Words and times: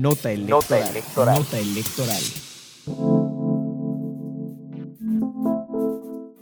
Nota 0.00 0.32
electoral. 0.32 1.38
Nota 1.38 1.58
electoral. 1.60 2.22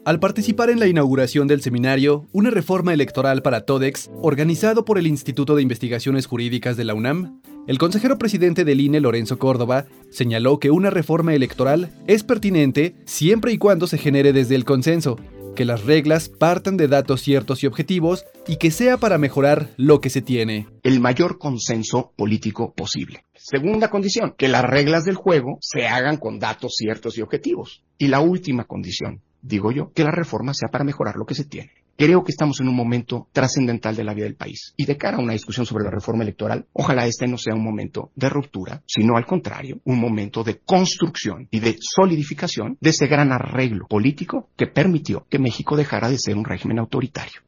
Al 0.04 0.18
participar 0.18 0.70
en 0.70 0.80
la 0.80 0.86
inauguración 0.86 1.46
del 1.48 1.60
seminario 1.60 2.26
Una 2.32 2.50
reforma 2.50 2.94
electoral 2.94 3.42
para 3.42 3.66
TODEX, 3.66 4.10
organizado 4.22 4.84
por 4.86 4.98
el 4.98 5.06
Instituto 5.06 5.54
de 5.54 5.62
Investigaciones 5.62 6.26
Jurídicas 6.26 6.78
de 6.78 6.84
la 6.84 6.94
UNAM, 6.94 7.42
el 7.68 7.78
consejero 7.78 8.18
presidente 8.18 8.64
del 8.64 8.80
INE, 8.80 9.00
Lorenzo 9.00 9.38
Córdoba, 9.38 9.84
señaló 10.10 10.58
que 10.58 10.70
una 10.70 10.90
reforma 10.90 11.34
electoral 11.34 11.90
es 12.06 12.24
pertinente 12.24 12.96
siempre 13.04 13.52
y 13.52 13.58
cuando 13.58 13.86
se 13.86 13.98
genere 13.98 14.32
desde 14.32 14.54
el 14.54 14.64
consenso, 14.64 15.18
que 15.54 15.64
las 15.64 15.84
reglas 15.84 16.28
partan 16.28 16.76
de 16.76 16.88
datos 16.88 17.20
ciertos 17.20 17.62
y 17.62 17.66
objetivos 17.66 18.24
y 18.46 18.56
que 18.56 18.70
sea 18.70 18.96
para 18.96 19.18
mejorar 19.18 19.70
lo 19.76 20.00
que 20.00 20.10
se 20.10 20.22
tiene. 20.22 20.66
El 20.82 21.00
mayor 21.00 21.38
consenso 21.38 22.12
político 22.16 22.72
posible. 22.74 23.24
Segunda 23.34 23.88
condición, 23.90 24.34
que 24.36 24.48
las 24.48 24.64
reglas 24.64 25.04
del 25.04 25.16
juego 25.16 25.58
se 25.60 25.86
hagan 25.86 26.16
con 26.16 26.38
datos 26.38 26.74
ciertos 26.76 27.18
y 27.18 27.22
objetivos. 27.22 27.82
Y 27.98 28.08
la 28.08 28.20
última 28.20 28.64
condición, 28.64 29.20
digo 29.42 29.72
yo, 29.72 29.92
que 29.92 30.04
la 30.04 30.10
reforma 30.10 30.54
sea 30.54 30.68
para 30.70 30.84
mejorar 30.84 31.16
lo 31.16 31.26
que 31.26 31.34
se 31.34 31.44
tiene. 31.44 31.72
Creo 31.96 32.24
que 32.24 32.32
estamos 32.32 32.60
en 32.60 32.68
un 32.68 32.74
momento 32.74 33.28
trascendental 33.32 33.94
de 33.94 34.04
la 34.04 34.14
vida 34.14 34.24
del 34.24 34.34
país. 34.34 34.74
Y 34.76 34.86
de 34.86 34.96
cara 34.96 35.18
a 35.18 35.20
una 35.20 35.34
discusión 35.34 35.66
sobre 35.66 35.84
la 35.84 35.90
reforma 35.90 36.22
electoral, 36.22 36.66
ojalá 36.72 37.06
este 37.06 37.26
no 37.26 37.38
sea 37.38 37.54
un 37.54 37.62
momento 37.62 38.10
de 38.16 38.28
ruptura, 38.28 38.82
sino 38.86 39.16
al 39.16 39.26
contrario, 39.26 39.80
un 39.84 40.00
momento 40.00 40.42
de 40.42 40.58
construcción 40.58 41.48
y 41.50 41.60
de 41.60 41.76
solidificación 41.78 42.76
de 42.80 42.90
ese 42.90 43.06
gran 43.06 43.32
arreglo 43.32 43.86
político 43.86 44.48
que 44.56 44.66
permitió 44.66 45.26
que 45.28 45.38
México 45.38 45.76
dejara 45.76 46.08
de 46.08 46.18
ser 46.18 46.36
un 46.36 46.44
régimen 46.44 46.78
autoritario. 46.78 47.42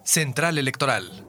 Central 0.04 0.56
Electoral. 0.56 1.26